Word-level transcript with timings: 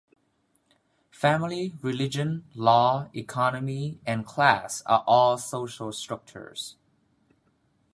Family, 1.11 1.73
religion, 1.83 2.45
law, 2.55 3.07
economy, 3.13 3.99
and 4.03 4.25
class 4.25 4.81
are 4.87 5.03
all 5.05 5.37
social 5.37 5.91
structures. 5.93 6.75